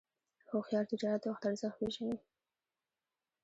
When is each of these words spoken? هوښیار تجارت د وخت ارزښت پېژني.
هوښیار 0.49 0.85
تجارت 0.91 1.21
د 1.21 1.25
وخت 1.31 1.43
ارزښت 1.49 1.77
پېژني. 1.79 2.17